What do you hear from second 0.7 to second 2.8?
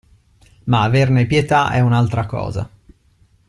averne pietà è un'altra cosa!